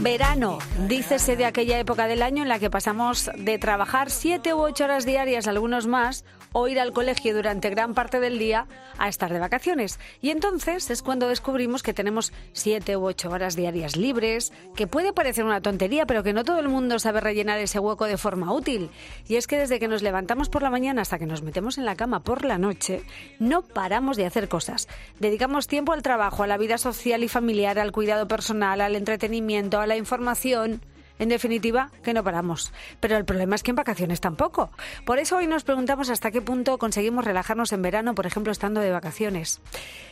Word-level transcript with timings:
Verano, 0.00 0.58
dícese 0.88 1.36
de 1.36 1.44
aquella 1.44 1.78
época 1.78 2.06
del 2.06 2.22
año 2.22 2.42
en 2.42 2.48
la 2.48 2.58
que 2.58 2.70
pasamos 2.70 3.30
de 3.36 3.58
trabajar 3.58 4.10
siete 4.10 4.54
u 4.54 4.58
ocho 4.58 4.84
horas 4.84 5.04
diarias, 5.04 5.46
algunos 5.46 5.86
más, 5.86 6.24
o 6.58 6.68
ir 6.68 6.80
al 6.80 6.94
colegio 6.94 7.34
durante 7.34 7.68
gran 7.68 7.92
parte 7.92 8.18
del 8.18 8.38
día 8.38 8.66
a 8.96 9.10
estar 9.10 9.30
de 9.30 9.38
vacaciones. 9.38 10.00
Y 10.22 10.30
entonces 10.30 10.88
es 10.88 11.02
cuando 11.02 11.28
descubrimos 11.28 11.82
que 11.82 11.92
tenemos 11.92 12.32
siete 12.54 12.96
u 12.96 13.04
ocho 13.04 13.28
horas 13.28 13.56
diarias 13.56 13.94
libres, 13.94 14.54
que 14.74 14.86
puede 14.86 15.12
parecer 15.12 15.44
una 15.44 15.60
tontería, 15.60 16.06
pero 16.06 16.22
que 16.22 16.32
no 16.32 16.44
todo 16.44 16.58
el 16.58 16.70
mundo 16.70 16.98
sabe 16.98 17.20
rellenar 17.20 17.58
ese 17.58 17.78
hueco 17.78 18.06
de 18.06 18.16
forma 18.16 18.54
útil. 18.54 18.88
Y 19.28 19.36
es 19.36 19.46
que 19.46 19.58
desde 19.58 19.78
que 19.78 19.86
nos 19.86 20.00
levantamos 20.00 20.48
por 20.48 20.62
la 20.62 20.70
mañana 20.70 21.02
hasta 21.02 21.18
que 21.18 21.26
nos 21.26 21.42
metemos 21.42 21.76
en 21.76 21.84
la 21.84 21.94
cama 21.94 22.20
por 22.20 22.42
la 22.46 22.56
noche, 22.56 23.02
no 23.38 23.60
paramos 23.60 24.16
de 24.16 24.24
hacer 24.24 24.48
cosas. 24.48 24.88
Dedicamos 25.20 25.66
tiempo 25.66 25.92
al 25.92 26.00
trabajo, 26.00 26.42
a 26.42 26.46
la 26.46 26.56
vida 26.56 26.78
social 26.78 27.22
y 27.22 27.28
familiar, 27.28 27.78
al 27.78 27.92
cuidado 27.92 28.28
personal, 28.28 28.80
al 28.80 28.96
entretenimiento, 28.96 29.78
a 29.78 29.86
la 29.86 29.98
información. 29.98 30.80
En 31.18 31.28
definitiva, 31.28 31.90
que 32.02 32.12
no 32.12 32.22
paramos. 32.22 32.72
Pero 33.00 33.16
el 33.16 33.24
problema 33.24 33.56
es 33.56 33.62
que 33.62 33.70
en 33.70 33.76
vacaciones 33.76 34.20
tampoco. 34.20 34.70
Por 35.04 35.18
eso 35.18 35.36
hoy 35.36 35.46
nos 35.46 35.64
preguntamos 35.64 36.10
hasta 36.10 36.30
qué 36.30 36.42
punto 36.42 36.78
conseguimos 36.78 37.24
relajarnos 37.24 37.72
en 37.72 37.82
verano, 37.82 38.14
por 38.14 38.26
ejemplo, 38.26 38.52
estando 38.52 38.80
de 38.80 38.90
vacaciones. 38.90 39.60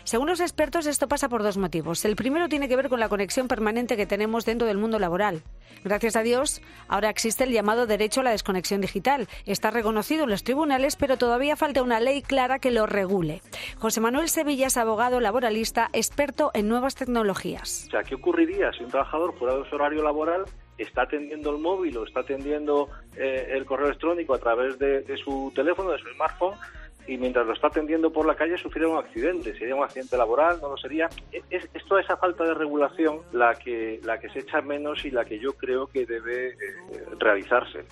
Según 0.04 0.28
los 0.28 0.40
expertos, 0.40 0.86
esto 0.86 1.08
pasa 1.08 1.28
por 1.28 1.42
dos 1.42 1.56
motivos. 1.56 2.04
El 2.04 2.16
primero 2.16 2.48
tiene 2.48 2.68
que 2.68 2.76
ver 2.76 2.88
con 2.88 3.00
la 3.00 3.08
conexión 3.08 3.48
permanente 3.48 3.96
que 3.96 4.06
tenemos 4.06 4.44
dentro 4.44 4.66
del 4.66 4.78
mundo 4.78 4.98
laboral. 4.98 5.42
Gracias 5.82 6.16
a 6.16 6.22
Dios, 6.22 6.62
ahora 6.88 7.10
existe 7.10 7.44
el 7.44 7.52
llamado 7.52 7.86
derecho 7.86 8.20
a 8.20 8.24
la 8.24 8.30
desconexión 8.30 8.80
digital. 8.80 9.28
Está 9.44 9.70
reconocido 9.70 10.24
en 10.24 10.30
los 10.30 10.44
tribunales, 10.44 10.96
pero 10.96 11.18
todavía 11.18 11.56
falta 11.56 11.82
una 11.82 12.00
ley 12.00 12.22
clara 12.22 12.58
que 12.58 12.70
lo 12.70 12.86
regule. 12.86 13.42
José 13.78 14.00
Manuel 14.00 14.28
Sevilla 14.28 14.68
es 14.68 14.76
abogado 14.76 15.20
laboralista, 15.20 15.90
experto 15.92 16.50
en 16.54 16.68
nuevas 16.68 16.94
tecnologías. 16.94 17.84
O 17.88 17.90
sea, 17.90 18.02
¿qué 18.02 18.14
ocurriría 18.14 18.72
si 18.72 18.84
un 18.84 18.90
trabajador 18.90 19.34
fuera 19.38 19.56
de 19.56 19.68
su 19.68 19.74
horario 19.74 20.02
laboral 20.02 20.44
está 20.78 21.02
atendiendo 21.02 21.50
el 21.50 21.58
móvil 21.58 21.96
o 21.98 22.04
está 22.04 22.20
atendiendo 22.20 22.88
eh, 23.16 23.48
el 23.50 23.64
correo 23.64 23.86
electrónico 23.86 24.34
a 24.34 24.38
través 24.38 24.78
de, 24.78 25.04
su 25.16 25.52
teléfono, 25.54 25.90
de 25.90 25.98
su 25.98 26.08
smartphone, 26.14 26.56
y 27.06 27.18
mientras 27.18 27.46
lo 27.46 27.52
está 27.52 27.66
atendiendo 27.66 28.10
por 28.10 28.26
la 28.26 28.34
calle 28.34 28.56
sufriera 28.56 28.88
un 28.88 28.98
accidente, 28.98 29.56
sería 29.58 29.76
un 29.76 29.84
accidente 29.84 30.16
laboral, 30.16 30.58
no 30.60 30.70
lo 30.70 30.76
sería. 30.76 31.08
Es, 31.50 31.68
es 31.72 31.84
toda 31.86 32.00
esa 32.00 32.16
falta 32.16 32.44
de 32.44 32.54
regulación 32.54 33.20
la 33.32 33.54
que, 33.54 34.00
la 34.02 34.18
que 34.18 34.30
se 34.30 34.40
echa 34.40 34.62
menos 34.62 35.04
y 35.04 35.10
la 35.10 35.24
que 35.24 35.38
yo 35.38 35.52
creo 35.52 35.86
que 35.86 36.06
debe 36.06 36.48
eh, 36.48 36.56
realizarse. 37.18 37.84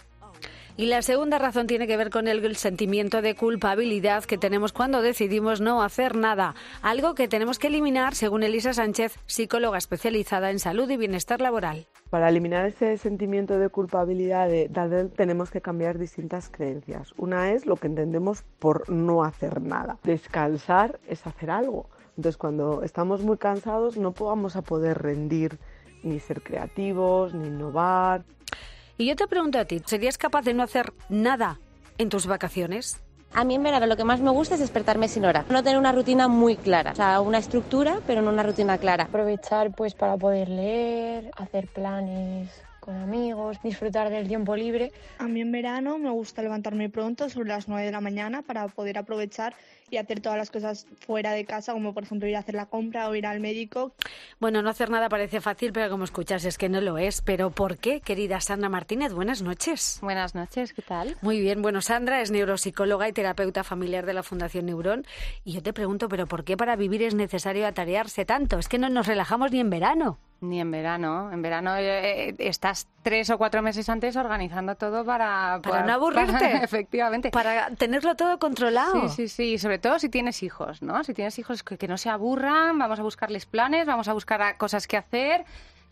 Y 0.75 0.87
la 0.87 1.03
segunda 1.03 1.39
razón 1.39 1.67
tiene 1.67 1.87
que 1.87 1.99
ver 1.99 2.09
con 2.09 2.29
el 2.29 2.57
sentimiento 2.57 3.21
de 3.21 3.35
culpabilidad 3.35 4.25
que 4.25 4.39
tenemos 4.39 4.73
cuando 4.73 5.03
decidimos 5.03 5.61
no 5.61 5.83
hacer 5.83 6.17
nada, 6.17 6.55
algo 6.81 7.15
que 7.15 7.29
tenemos 7.29 7.59
que 7.59 7.67
eliminar, 7.67 8.15
según 8.15 8.43
Elisa 8.43 8.73
Sánchez, 8.73 9.19
psicóloga 9.27 9.77
especializada 9.77 10.51
en 10.51 10.59
salud 10.59 10.89
y 10.89 10.97
bienestar 10.97 11.43
laboral. 11.43 11.87
Para 12.09 12.31
eliminar 12.31 12.65
ese 12.65 12.97
sentimiento 12.97 13.59
de 13.59 13.69
culpabilidad, 13.69 14.49
de, 14.49 14.69
vez 14.69 15.13
tenemos 15.13 15.51
que 15.51 15.61
cambiar 15.61 15.99
distintas 15.99 16.49
creencias. 16.49 17.13
Una 17.19 17.53
es 17.53 17.67
lo 17.67 17.77
que 17.77 17.89
entendemos 17.89 18.43
por 18.59 18.89
no 18.89 19.25
hacer 19.25 19.61
nada. 19.61 19.99
Descansar 20.05 21.01
es 21.07 21.27
hacer 21.27 21.51
algo. 21.51 21.91
Entonces, 22.17 22.39
cuando 22.39 22.83
estamos 22.83 23.23
muy 23.23 23.37
cansados, 23.37 23.99
no 23.99 24.13
vamos 24.13 24.57
a 24.57 24.63
poder 24.63 25.03
rendir 25.03 25.59
ni 26.03 26.19
ser 26.19 26.43
creativos, 26.43 27.35
ni 27.35 27.49
innovar. 27.49 28.25
Y 28.99 29.07
yo 29.07 29.17
te 29.17 29.27
pregunto 29.27 29.59
a 29.59 29.65
ti, 29.65 29.81
¿serías 29.85 30.19
capaz 30.19 30.43
de 30.43 30.55
no 30.55 30.63
hacer 30.63 30.93
nada 31.09 31.59
en 31.99 32.09
tus 32.09 32.27
vacaciones? 32.27 33.01
A 33.35 33.45
mí 33.45 33.55
en 33.55 33.63
verano 33.63 33.87
lo 33.87 33.97
que 33.97 34.05
más 34.05 34.21
me 34.21 34.31
gusta 34.31 34.55
es 34.55 34.61
despertarme 34.61 35.09
sin 35.09 35.25
hora, 35.25 35.47
no 35.49 35.63
tener 35.63 35.79
una 35.79 35.93
rutina 35.93 36.29
muy 36.29 36.57
clara, 36.57 36.93
o 36.93 36.95
sea, 36.95 37.21
una 37.21 37.39
estructura, 37.39 38.01
pero 38.07 38.21
no 38.21 38.31
una 38.31 38.43
rutina 38.43 38.77
clara. 38.77 39.05
Aprovechar 39.05 39.71
pues 39.75 39.95
para 39.95 40.19
poder 40.19 40.51
leer, 40.51 41.31
hacer 41.37 41.67
planes 41.69 42.51
con 42.83 42.97
amigos, 42.97 43.59
disfrutar 43.63 44.11
del 44.11 44.27
tiempo 44.27 44.57
libre. 44.57 44.91
A 45.19 45.29
mí 45.29 45.41
en 45.41 45.53
verano 45.53 45.99
me 45.99 46.11
gusta 46.11 46.43
levantarme 46.43 46.91
pronto, 46.91 47.29
sobre 47.29 47.49
las 47.49 47.69
9 47.69 47.87
de 47.87 47.93
la 47.93 48.01
mañana, 48.01 48.43
para 48.43 48.67
poder 48.67 48.99
aprovechar 48.99 49.55
y 49.89 49.99
hacer 49.99 50.19
todas 50.21 50.37
las 50.37 50.51
cosas 50.51 50.89
fuera 51.07 51.31
de 51.33 51.45
casa, 51.45 51.75
como 51.75 51.95
por 51.95 52.03
ejemplo 52.03 52.29
ir 52.29 52.35
a 52.35 52.41
hacer 52.41 52.57
la 52.57 52.67
compra 52.67 53.09
o 53.09 53.15
ir 53.15 53.25
al 53.25 53.39
médico. 53.39 53.95
Bueno, 54.41 54.63
no 54.63 54.71
hacer 54.71 54.91
nada 54.91 55.09
parece 55.09 55.41
fácil, 55.41 55.73
pero 55.73 55.91
como 55.91 56.03
escuchas 56.03 56.45
es 56.45 56.59
que 56.59 56.69
no 56.69 56.81
lo 56.81 56.99
es. 56.99 57.23
¿Pero 57.23 57.51
por 57.51 57.79
qué, 57.79 58.01
querida 58.01 58.41
Sandra 58.41 58.69
Martínez? 58.69 59.13
Buenas 59.13 59.43
noches. 59.43 60.01
Buenas 60.03 60.35
noches, 60.35 60.73
¿qué 60.73 60.83
tal? 60.83 61.15
Muy 61.23 61.41
bien, 61.41 61.63
bueno, 61.63 61.83
Sandra 61.83 62.21
es 62.21 62.33
neuropsicóloga 62.33 63.09
y 63.09 63.13
terapeuta 63.13 63.63
familiar 63.63 64.07
de 64.07 64.15
la 64.15 64.25
Fundación 64.25 64.67
Neurón. 64.67 65.07
Y 65.45 65.53
yo 65.53 65.63
te 65.63 65.73
pregunto, 65.73 66.09
¿pero 66.09 66.27
por 66.27 66.43
qué 66.43 66.57
para 66.57 66.75
vivir 66.75 67.03
es 67.03 67.15
necesario 67.15 67.65
atarearse 67.65 68.25
tanto? 68.25 68.59
Es 68.59 68.69
que 68.69 68.79
no 68.79 68.89
nos 68.89 69.07
relajamos 69.07 69.53
ni 69.53 69.61
en 69.61 69.71
verano. 69.71 70.19
Ni 70.43 70.61
en 70.61 70.73
verano. 70.73 71.31
En 71.33 71.41
verano 71.41 71.77
eh, 71.77 72.35
estás 72.39 72.89
tres 73.03 73.31
o 73.31 73.39
cuatro 73.39 73.63
meses 73.63 73.89
antes 73.89 74.17
organizando 74.17 74.75
todo 74.75 75.05
para... 75.05 75.61
Para, 75.63 75.77
para 75.77 75.87
no 75.87 75.93
aburrirte. 75.93 76.33
Para, 76.33 76.65
efectivamente. 76.65 77.31
Para 77.31 77.71
tenerlo 77.77 78.17
todo 78.17 78.41
controlado. 78.41 79.09
Sí, 79.09 79.29
sí, 79.29 79.29
sí. 79.29 79.59
Sobre 79.59 79.79
todo 79.79 80.01
si 80.01 80.09
tienes 80.09 80.43
hijos, 80.43 80.83
¿no? 80.83 81.05
Si 81.05 81.15
tienes 81.15 81.39
hijos 81.39 81.63
que, 81.63 81.79
que 81.79 81.87
no 81.87 81.97
se 81.97 82.11
aburran, 82.11 82.77
vamos 82.77 82.99
a 82.99 83.05
buscarles 83.05 83.47
planes, 83.47 83.87
vamos 83.87 84.09
a 84.09 84.15
buscar 84.15 84.57
cosas 84.57 84.89
que 84.89 84.97
hacer. 84.97 85.45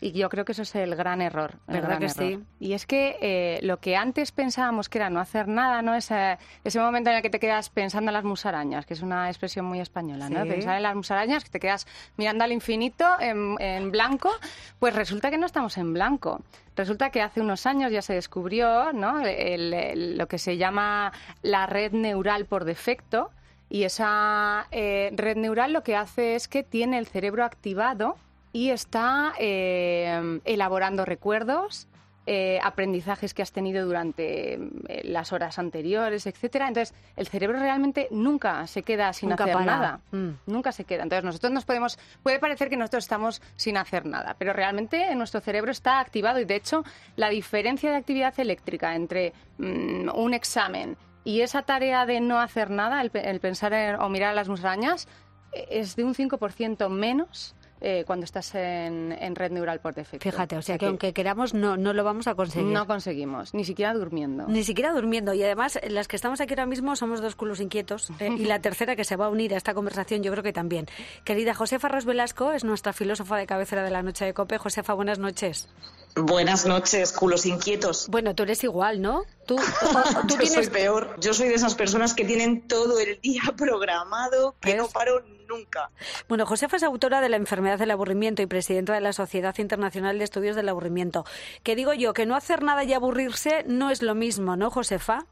Y 0.03 0.13
yo 0.13 0.29
creo 0.29 0.45
que 0.45 0.53
eso 0.53 0.63
es 0.63 0.73
el 0.73 0.95
gran 0.95 1.21
error. 1.21 1.51
El 1.67 1.75
¿Verdad 1.75 1.87
gran 1.89 1.99
que 1.99 2.05
error. 2.07 2.39
sí? 2.39 2.43
Y 2.59 2.73
es 2.73 2.87
que 2.87 3.17
eh, 3.21 3.59
lo 3.61 3.77
que 3.77 3.95
antes 3.95 4.31
pensábamos 4.31 4.89
que 4.89 4.97
era 4.97 5.11
no 5.11 5.19
hacer 5.19 5.47
nada, 5.47 5.83
¿no? 5.83 5.93
Ese, 5.93 6.39
ese 6.63 6.79
momento 6.79 7.11
en 7.11 7.17
el 7.17 7.21
que 7.21 7.29
te 7.29 7.39
quedas 7.39 7.69
pensando 7.69 8.09
en 8.09 8.13
las 8.13 8.23
musarañas, 8.23 8.87
que 8.87 8.95
es 8.95 9.03
una 9.03 9.29
expresión 9.29 9.63
muy 9.65 9.79
española, 9.79 10.27
¿no? 10.27 10.43
Pensar 10.45 10.75
en 10.77 10.83
las 10.83 10.95
musarañas, 10.95 11.43
que 11.43 11.51
te 11.51 11.59
quedas 11.59 11.85
mirando 12.17 12.43
al 12.43 12.51
infinito 12.51 13.05
en, 13.19 13.55
en 13.59 13.91
blanco, 13.91 14.31
pues 14.79 14.95
resulta 14.95 15.29
que 15.29 15.37
no 15.37 15.45
estamos 15.45 15.77
en 15.77 15.93
blanco. 15.93 16.41
Resulta 16.75 17.11
que 17.11 17.21
hace 17.21 17.39
unos 17.39 17.67
años 17.67 17.91
ya 17.91 18.01
se 18.01 18.13
descubrió, 18.15 18.91
¿no? 18.93 19.21
El- 19.21 19.71
el- 19.73 20.17
lo 20.17 20.27
que 20.27 20.39
se 20.39 20.57
llama 20.57 21.13
la 21.43 21.67
red 21.67 21.91
neural 21.91 22.45
por 22.45 22.65
defecto, 22.65 23.29
y 23.69 23.83
esa 23.83 24.65
eh, 24.71 25.11
red 25.15 25.37
neural 25.37 25.73
lo 25.73 25.83
que 25.83 25.95
hace 25.95 26.33
es 26.35 26.47
que 26.47 26.63
tiene 26.63 26.97
el 26.97 27.05
cerebro 27.05 27.45
activado 27.45 28.17
y 28.53 28.69
está 28.69 29.33
eh, 29.39 30.39
elaborando 30.45 31.05
recuerdos, 31.05 31.87
eh, 32.27 32.59
aprendizajes 32.61 33.33
que 33.33 33.41
has 33.41 33.51
tenido 33.51 33.83
durante 33.83 34.53
eh, 34.53 34.59
las 35.05 35.33
horas 35.33 35.57
anteriores, 35.57 36.27
etcétera. 36.27 36.67
Entonces, 36.67 36.93
el 37.15 37.27
cerebro 37.27 37.57
realmente 37.59 38.07
nunca 38.11 38.67
se 38.67 38.83
queda 38.83 39.11
sin 39.13 39.29
Nunca 39.29 39.45
hacer 39.45 39.55
para. 39.55 39.65
nada. 39.65 39.99
Mm. 40.11 40.29
Nunca 40.45 40.71
se 40.71 40.83
queda. 40.85 41.01
Entonces, 41.01 41.23
nosotros 41.23 41.51
nos 41.51 41.65
podemos. 41.65 41.97
Puede 42.21 42.37
parecer 42.37 42.69
que 42.69 42.77
nosotros 42.77 43.05
estamos 43.05 43.41
sin 43.55 43.75
hacer 43.75 44.05
nada, 44.05 44.35
pero 44.37 44.53
realmente 44.53 45.13
nuestro 45.15 45.41
cerebro 45.41 45.71
está 45.71 45.99
activado 45.99 46.39
y, 46.39 46.45
de 46.45 46.55
hecho, 46.57 46.83
la 47.15 47.29
diferencia 47.29 47.89
de 47.89 47.97
actividad 47.97 48.39
eléctrica 48.39 48.93
entre 48.95 49.33
mm, 49.57 50.09
un 50.13 50.33
examen 50.35 50.97
y 51.23 51.41
esa 51.41 51.63
tarea 51.63 52.05
de 52.05 52.19
no 52.21 52.39
hacer 52.39 52.69
nada, 52.69 53.01
el, 53.01 53.09
el 53.15 53.39
pensar 53.39 53.73
en- 53.73 53.95
o 53.95 54.09
mirar 54.09 54.29
a 54.29 54.35
las 54.35 54.47
musarañas, 54.47 55.07
eh, 55.53 55.67
es 55.71 55.95
de 55.95 56.03
un 56.03 56.13
5% 56.13 56.87
menos 56.89 57.55
eh, 57.81 58.03
cuando 58.05 58.23
estás 58.25 58.53
en, 58.55 59.11
en 59.11 59.35
red 59.35 59.51
neural 59.51 59.79
por 59.79 59.93
defecto. 59.95 60.23
Fíjate, 60.29 60.55
o 60.57 60.61
sea 60.61 60.77
que 60.77 60.85
aunque 60.85 61.13
queramos 61.13 61.53
no, 61.53 61.77
no 61.77 61.93
lo 61.93 62.03
vamos 62.03 62.27
a 62.27 62.35
conseguir. 62.35 62.71
no 62.71 62.87
conseguimos, 62.87 63.53
ni 63.53 63.65
siquiera 63.65 63.93
durmiendo. 63.93 64.45
Ni 64.47 64.63
siquiera 64.63 64.93
durmiendo. 64.93 65.33
Y 65.33 65.43
además, 65.43 65.79
las 65.89 66.07
que 66.07 66.15
estamos 66.15 66.39
aquí 66.41 66.53
ahora 66.53 66.65
mismo 66.67 66.95
somos 66.95 67.21
dos 67.21 67.35
culos 67.35 67.59
inquietos. 67.59 68.09
eh, 68.19 68.29
y 68.37 68.45
la 68.45 68.59
tercera 68.61 68.95
que 68.95 69.03
se 69.03 69.15
va 69.15 69.25
a 69.25 69.29
unir 69.29 69.53
a 69.53 69.57
esta 69.57 69.73
conversación, 69.73 70.23
yo 70.23 70.31
creo 70.31 70.43
que 70.43 70.53
también. 70.53 70.87
Querida 71.23 71.53
Josefa 71.53 71.87
Ros 71.87 72.05
Velasco 72.05 72.51
es 72.51 72.63
nuestra 72.63 72.93
filósofa 72.93 73.37
de 73.37 73.47
cabecera 73.47 73.83
de 73.83 73.91
la 73.91 74.03
noche 74.03 74.25
de 74.25 74.33
Cope. 74.33 74.57
Josefa, 74.57 74.93
buenas 74.93 75.19
noches. 75.19 75.67
Buenas 76.15 76.65
noches, 76.65 77.13
culos 77.13 77.45
inquietos. 77.45 78.07
Bueno, 78.09 78.35
tú 78.35 78.43
eres 78.43 78.63
igual, 78.65 79.01
¿no? 79.01 79.23
Tú, 79.47 79.55
tú 80.27 80.27
Yo 80.27 80.37
tienes 80.37 80.53
soy 80.53 80.67
peor. 80.67 81.15
Yo 81.21 81.33
soy 81.33 81.47
de 81.47 81.55
esas 81.55 81.73
personas 81.75 82.13
que 82.13 82.25
tienen 82.25 82.67
todo 82.67 82.99
el 82.99 83.19
día 83.21 83.41
programado, 83.57 84.55
que 84.59 84.75
no 84.75 84.87
paro 84.89 85.23
nunca. 85.51 85.91
Bueno, 86.27 86.45
Josefa 86.45 86.77
es 86.77 86.83
autora 86.83 87.21
de 87.21 87.29
La 87.29 87.37
enfermedad 87.37 87.77
del 87.77 87.91
aburrimiento 87.91 88.41
y 88.41 88.47
presidenta 88.47 88.93
de 88.93 89.01
la 89.01 89.13
Sociedad 89.13 89.57
Internacional 89.57 90.17
de 90.17 90.23
Estudios 90.23 90.55
del 90.55 90.69
Aburrimiento. 90.69 91.25
Que 91.63 91.75
digo 91.75 91.93
yo, 91.93 92.13
que 92.13 92.25
no 92.25 92.35
hacer 92.35 92.63
nada 92.63 92.83
y 92.83 92.93
aburrirse 92.93 93.63
no 93.67 93.89
es 93.89 94.01
lo 94.01 94.15
mismo, 94.15 94.55
¿no, 94.55 94.69
Josefa? 94.71 95.25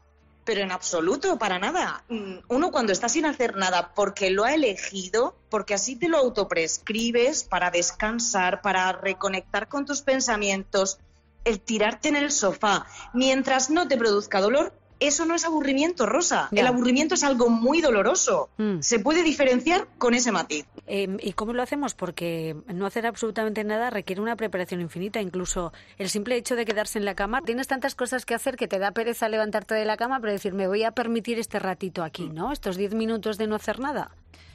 Pero 0.44 0.62
en 0.62 0.72
absoluto, 0.72 1.38
para 1.38 1.58
nada. 1.58 2.02
Mm, 2.08 2.38
Uno 2.48 2.70
cuando 2.70 2.92
está 2.92 3.08
sin 3.08 3.26
hacer 3.26 3.56
nada 3.56 3.92
porque 3.94 4.30
lo 4.30 4.44
ha 4.44 4.54
elegido, 4.54 5.36
porque 5.48 5.74
así 5.74 5.96
te 5.96 6.08
lo 6.08 6.18
autoprescribes 6.18 7.44
para 7.44 7.70
descansar, 7.70 8.62
para 8.62 8.92
reconectar 8.92 9.68
con 9.68 9.84
tus 9.84 10.02
pensamientos, 10.02 10.98
el 11.44 11.60
tirarte 11.60 12.08
en 12.08 12.16
el 12.16 12.32
sofá, 12.32 12.86
mientras 13.14 13.70
no 13.70 13.88
te 13.88 13.96
produzca 13.96 14.40
dolor, 14.40 14.72
eso 15.00 15.24
no 15.24 15.34
es 15.34 15.44
aburrimiento, 15.44 16.06
Rosa. 16.06 16.48
Ya. 16.52 16.60
El 16.60 16.66
aburrimiento 16.66 17.14
es 17.14 17.24
algo 17.24 17.48
muy 17.48 17.80
doloroso. 17.80 18.50
Mm. 18.58 18.80
Se 18.80 19.00
puede 19.00 19.22
diferenciar 19.22 19.88
con 19.98 20.14
ese 20.14 20.30
matiz. 20.30 20.66
Eh, 20.86 21.16
¿Y 21.20 21.32
cómo 21.32 21.52
lo 21.52 21.62
hacemos? 21.62 21.94
Porque 21.94 22.56
no 22.66 22.86
hacer 22.86 23.06
absolutamente 23.06 23.64
nada 23.64 23.90
requiere 23.90 24.20
una 24.20 24.36
preparación 24.36 24.80
infinita. 24.80 25.20
Incluso 25.20 25.72
el 25.98 26.10
simple 26.10 26.36
hecho 26.36 26.54
de 26.54 26.64
quedarse 26.64 26.98
en 26.98 27.04
la 27.04 27.14
cama, 27.14 27.42
tienes 27.42 27.66
tantas 27.66 27.94
cosas 27.94 28.26
que 28.26 28.34
hacer 28.34 28.56
que 28.56 28.68
te 28.68 28.78
da 28.78 28.92
pereza 28.92 29.28
levantarte 29.28 29.74
de 29.74 29.84
la 29.84 29.96
cama, 29.96 30.20
pero 30.20 30.32
decir, 30.32 30.52
me 30.52 30.68
voy 30.68 30.84
a 30.84 30.92
permitir 30.92 31.38
este 31.38 31.58
ratito 31.58 32.02
aquí, 32.02 32.28
¿no? 32.28 32.52
Estos 32.52 32.76
10 32.76 32.94
minutos 32.94 33.38
de 33.38 33.46
no 33.46 33.56
hacer 33.56 33.80
nada. 33.80 34.10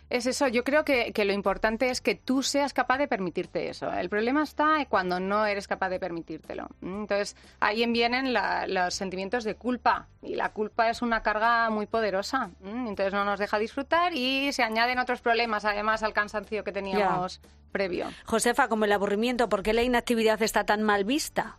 Es 0.10 0.28
eso, 0.28 0.48
yo 0.48 0.64
creo 0.64 0.86
que, 0.86 1.12
que 1.14 1.26
lo 1.26 1.34
importante 1.34 1.90
es 1.90 2.00
que 2.00 2.14
tú 2.14 2.44
seas 2.44 2.74
capaz 2.74 3.00
de 3.00 3.08
permitirte 3.08 3.70
eso. 3.70 3.92
El 3.92 4.08
problema 4.08 4.44
está 4.44 4.86
cuando 4.88 5.20
no 5.20 5.46
eres 5.48 5.68
capaz 5.68 5.90
de 5.90 6.00
permitírtelo. 6.00 6.68
¿m? 6.82 7.00
Entonces, 7.02 7.36
ahí 7.60 7.86
vienen 7.88 8.32
la- 8.32 8.68
los 8.68 8.94
sentimientos 8.94 9.44
de 9.44 9.56
culpa. 9.56 10.08
Y 10.22 10.36
la 10.36 10.50
culpa 10.50 10.90
es 10.92 11.02
una 11.02 11.24
carga 11.24 11.70
muy 11.72 11.88
poderosa. 11.88 12.52
¿m? 12.64 12.88
Entonces 12.90 13.14
no 13.14 13.26
nos 13.26 13.40
deja 13.40 13.58
disfrutar 13.58 14.14
y 14.14 14.54
se 14.54 14.62
añaden 14.62 15.00
otros 15.00 15.22
problemas, 15.22 15.66
además, 15.66 16.04
al 16.04 16.14
cansancio 16.14 16.64
que 16.64 16.72
teníamos 16.72 17.42
previo. 17.72 18.06
Josefa, 18.26 18.68
como 18.68 18.86
el 18.86 18.92
aburrimiento, 18.92 19.50
¿por 19.50 19.64
qué 19.64 19.74
la 19.74 19.82
inactividad 19.82 20.42
está 20.44 20.66
tan 20.66 20.84
mal 20.84 21.04
vista? 21.04 21.58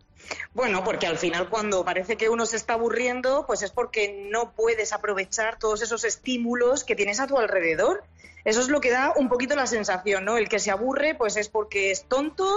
Bueno, 0.55 0.83
porque 0.85 1.07
al 1.07 1.19
final 1.19 1.49
cuando 1.49 1.85
parece 1.85 2.17
que 2.17 2.29
uno 2.29 2.47
se 2.47 2.57
está 2.57 2.73
aburriendo, 2.75 3.45
pues 3.47 3.63
es 3.63 3.71
porque 3.71 4.27
no 4.31 4.53
puedes 4.53 4.93
aprovechar 4.93 5.59
todos 5.59 5.83
esos 5.83 6.05
estímulos 6.05 6.85
que 6.85 6.97
tienes 6.97 7.21
a 7.21 7.27
tu 7.27 7.39
alrededor. 7.39 8.05
Eso 8.47 8.61
es 8.61 8.69
lo 8.69 8.81
que 8.81 8.91
da 8.91 9.13
un 9.17 9.29
poquito 9.29 9.57
la 9.57 9.67
sensación, 9.67 10.25
¿no? 10.25 10.37
El 10.39 10.49
que 10.49 10.61
se 10.61 10.71
aburre, 10.71 11.17
pues 11.17 11.37
es 11.37 11.49
porque 11.49 11.91
es 11.91 12.05
tonto, 12.05 12.49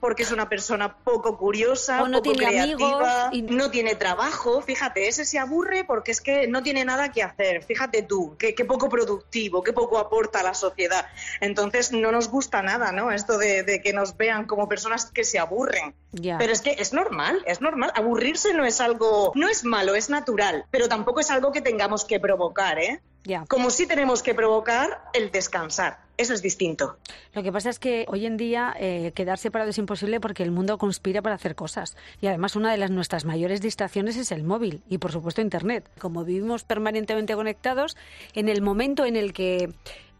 porque 0.00 0.24
es 0.24 0.32
una 0.32 0.48
persona 0.48 0.98
poco 0.98 1.38
curiosa, 1.38 2.02
O 2.02 2.08
no 2.08 2.18
poco 2.18 2.32
tiene 2.36 2.52
creativa, 2.52 3.26
amigos 3.28 3.50
y- 3.50 3.54
no 3.54 3.70
tiene 3.70 3.94
trabajo. 3.94 4.60
Fíjate, 4.60 5.06
ese 5.06 5.24
se 5.24 5.38
aburre 5.38 5.84
porque 5.84 6.10
es 6.10 6.20
que 6.20 6.48
no 6.48 6.62
tiene 6.64 6.84
nada 6.84 7.12
que 7.12 7.22
hacer. 7.22 7.62
Fíjate 7.62 8.02
tú, 8.02 8.34
qué, 8.38 8.54
qué 8.56 8.64
poco 8.64 8.88
productivo, 8.88 9.62
qué 9.62 9.72
poco 9.72 9.98
aporta 9.98 10.40
a 10.40 10.42
la 10.42 10.52
sociedad. 10.54 11.06
Entonces 11.40 11.92
no 11.92 12.10
nos 12.10 12.28
gusta 12.28 12.60
nada, 12.62 12.90
¿no? 12.90 13.12
Esto 13.12 13.38
de, 13.38 13.62
de 13.62 13.80
que 13.80 13.92
nos 13.92 14.16
vean 14.16 14.46
como 14.46 14.68
personas 14.68 15.06
que 15.12 15.22
se 15.22 15.38
aburren. 15.38 15.94
Pero 16.38 16.52
es 16.52 16.60
que 16.60 16.72
es 16.78 16.92
normal, 16.92 17.42
es 17.46 17.60
normal. 17.60 17.92
Aburrirse 17.94 18.52
no 18.52 18.64
es 18.64 18.80
algo, 18.80 19.30
no 19.36 19.48
es 19.48 19.64
malo, 19.64 19.94
es 19.94 20.10
natural, 20.10 20.64
pero 20.72 20.88
tampoco 20.88 21.20
es 21.20 21.30
algo 21.30 21.52
que 21.52 21.60
tengamos 21.60 22.04
que 22.04 22.18
provocar, 22.18 22.78
¿eh? 22.80 23.00
Como 23.48 23.70
sí 23.70 23.86
tenemos 23.86 24.22
que 24.22 24.34
provocar 24.34 25.02
el 25.12 25.30
descansar. 25.30 25.98
Eso 26.16 26.32
es 26.32 26.40
distinto. 26.40 26.96
Lo 27.34 27.42
que 27.42 27.52
pasa 27.52 27.68
es 27.68 27.78
que 27.78 28.06
hoy 28.08 28.24
en 28.24 28.38
día 28.38 28.74
eh, 28.78 29.12
quedarse 29.14 29.50
parado 29.50 29.70
es 29.70 29.76
imposible 29.76 30.18
porque 30.18 30.42
el 30.42 30.50
mundo 30.50 30.78
conspira 30.78 31.20
para 31.20 31.34
hacer 31.34 31.54
cosas. 31.54 31.96
Y 32.22 32.26
además 32.26 32.56
una 32.56 32.72
de 32.72 32.78
las 32.78 32.90
nuestras 32.90 33.26
mayores 33.26 33.60
distracciones 33.60 34.16
es 34.16 34.32
el 34.32 34.42
móvil 34.42 34.82
y 34.88 34.98
por 34.98 35.12
supuesto 35.12 35.42
Internet. 35.42 35.90
Como 35.98 36.24
vivimos 36.24 36.64
permanentemente 36.64 37.34
conectados, 37.34 37.96
en 38.34 38.48
el 38.48 38.62
momento 38.62 39.04
en 39.04 39.16
el 39.16 39.34
que 39.34 39.74